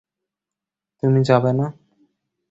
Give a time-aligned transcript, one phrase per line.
[1.03, 1.65] তুমি যাবে না?